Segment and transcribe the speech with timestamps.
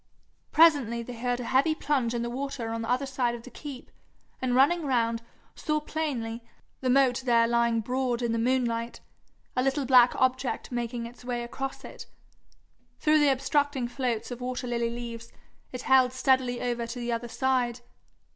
[0.51, 3.51] Presently they heard a heavy plunge in the water on the other side of the
[3.51, 3.91] keep,
[4.41, 5.21] and running round,
[5.53, 6.41] saw plainly,
[6.79, 8.99] the moat there lying broad in the moonlight,
[9.55, 12.07] a little black object making its way across it.
[12.99, 15.31] Through the obstructing floats of water lily leaves,
[15.71, 17.81] it held steadily over to the other side.